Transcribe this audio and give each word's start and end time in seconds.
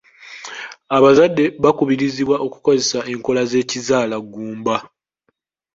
Abazadde 0.95 1.43
bakubirizibwa 1.63 2.35
okukozesa 2.45 2.99
enkola 3.13 3.41
z'ekizaalaggumba. 3.49 4.75